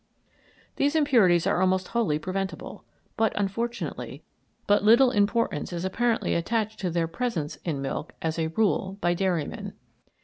These 0.77 0.95
impurities 0.95 1.45
are 1.45 1.61
almost 1.61 1.89
wholly 1.89 2.17
preventable, 2.17 2.83
but, 3.17 3.33
unfortunately, 3.39 4.23
but 4.65 4.83
little 4.83 5.11
importance 5.11 5.71
is 5.71 5.85
apparently 5.85 6.33
attached 6.33 6.79
to 6.79 6.89
their 6.89 7.07
presence 7.07 7.57
in 7.57 7.83
milk 7.83 8.13
as 8.19 8.39
a 8.39 8.47
rule 8.47 8.97
by 8.99 9.13
dairymen. 9.13 9.73